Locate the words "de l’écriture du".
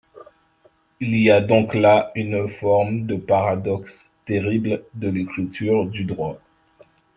4.95-6.05